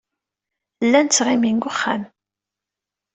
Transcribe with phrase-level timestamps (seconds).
[0.85, 2.03] Llan ttɣimin deg wexxam.